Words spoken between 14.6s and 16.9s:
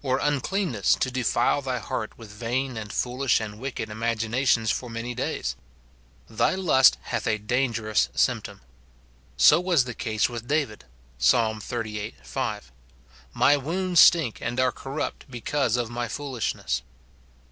are corrupt because of my foolishness."